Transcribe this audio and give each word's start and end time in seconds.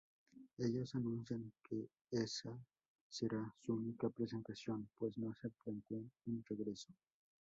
Ellos 0.57 0.95
anuncian 0.95 1.51
que 1.61 1.87
esa 2.09 2.57
será 3.07 3.53
su 3.63 3.75
única 3.75 4.09
presentación, 4.09 4.89
pues 4.97 5.15
no 5.19 5.31
se 5.35 5.51
plantean 5.63 6.11
un 6.25 6.43
regreso. 6.49 6.91